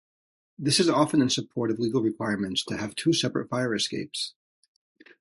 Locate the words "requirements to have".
2.01-2.95